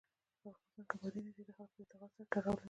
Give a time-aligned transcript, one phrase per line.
[0.41, 2.59] په افغانستان کې بادي انرژي د خلکو د اعتقاداتو سره تړاو لري.